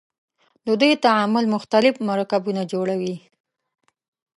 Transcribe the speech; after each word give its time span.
د 0.67 0.69
دوی 0.81 0.93
تعامل 1.05 1.45
مختلف 1.55 1.93
مرکبونه 2.09 2.61
جوړوي. 2.71 3.15